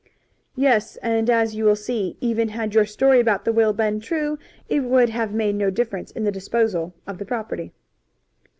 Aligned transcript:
"Yes, 0.55 0.97
and 1.03 1.29
as 1.29 1.53
you 1.53 1.63
will 1.65 1.75
see, 1.75 2.17
even 2.21 2.49
had 2.49 2.73
your 2.73 2.87
story 2.87 3.19
about 3.19 3.45
the 3.45 3.53
will 3.53 3.71
been 3.71 3.99
true, 3.99 4.39
it 4.67 4.79
would 4.79 5.09
have 5.09 5.31
made 5.31 5.53
no 5.53 5.69
difference 5.69 6.09
in 6.09 6.23
the 6.23 6.31
disposal 6.31 6.95
of 7.05 7.19
the 7.19 7.25
property." 7.25 7.71